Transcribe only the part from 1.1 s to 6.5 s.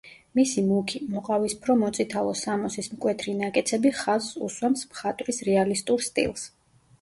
მოყავისფრო-მოწითალო სამოსის მკვეთრი ნაკეცები ხაზს უსვამს მხატვრის რეალისტურ სტილს.